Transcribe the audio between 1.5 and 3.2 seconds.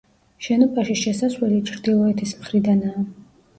ჩრდილოეთის მხრიდანაა.